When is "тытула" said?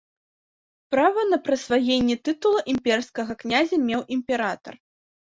2.29-2.63